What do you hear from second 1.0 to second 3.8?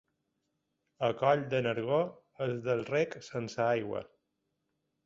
A Coll de Nargó, els del rec sense